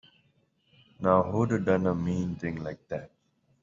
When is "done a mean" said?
1.59-2.33